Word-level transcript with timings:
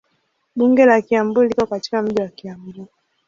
Bunge 0.55 0.85
la 0.85 1.01
Kiambu 1.01 1.43
liko 1.43 1.65
katika 1.67 2.01
mji 2.01 2.21
wa 2.21 2.27
Kiambu. 2.27 2.87